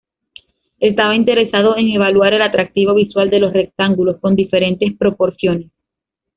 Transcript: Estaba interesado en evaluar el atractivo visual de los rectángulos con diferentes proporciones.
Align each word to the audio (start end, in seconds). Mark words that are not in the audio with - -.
Estaba 0.79 1.15
interesado 1.15 1.77
en 1.77 1.89
evaluar 1.89 2.33
el 2.33 2.41
atractivo 2.41 2.95
visual 2.95 3.29
de 3.29 3.37
los 3.37 3.53
rectángulos 3.53 4.17
con 4.19 4.35
diferentes 4.35 4.97
proporciones. 4.97 5.69